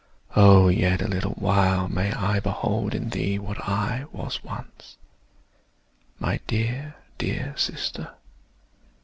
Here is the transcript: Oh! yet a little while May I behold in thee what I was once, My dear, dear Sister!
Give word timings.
Oh! 0.35 0.67
yet 0.67 0.99
a 1.03 1.07
little 1.07 1.35
while 1.35 1.87
May 1.87 2.11
I 2.11 2.39
behold 2.39 2.95
in 2.95 3.11
thee 3.11 3.37
what 3.37 3.59
I 3.59 4.05
was 4.11 4.43
once, 4.43 4.97
My 6.17 6.39
dear, 6.47 6.95
dear 7.19 7.53
Sister! 7.55 8.15